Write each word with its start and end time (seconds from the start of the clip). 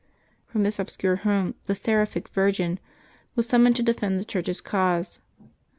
From 0.47 0.63
this 0.63 0.79
obscure 0.79 1.17
home 1.17 1.53
the 1.67 1.75
seraphic 1.75 2.29
virgin 2.29 2.79
was 3.35 3.47
summoned 3.47 3.75
to 3.75 3.83
defend 3.83 4.19
the 4.19 4.25
Churclfs 4.25 4.63
cause. 4.63 5.19